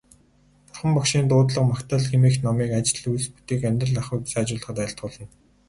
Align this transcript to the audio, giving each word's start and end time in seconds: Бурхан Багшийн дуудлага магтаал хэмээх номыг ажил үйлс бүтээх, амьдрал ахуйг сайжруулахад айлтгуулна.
Бурхан 0.67 0.91
Багшийн 0.95 1.27
дуудлага 1.29 1.61
магтаал 1.71 2.03
хэмээх 2.09 2.35
номыг 2.45 2.69
ажил 2.79 3.03
үйлс 3.11 3.27
бүтээх, 3.33 3.61
амьдрал 3.69 3.97
ахуйг 4.01 4.23
сайжруулахад 4.29 4.77
айлтгуулна. 4.79 5.25